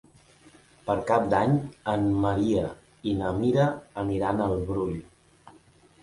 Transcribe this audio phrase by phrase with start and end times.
[0.85, 1.51] Per Cap d'Any
[1.91, 2.63] en Maria
[3.11, 3.67] i na Mira
[4.05, 4.97] aniran al Brull.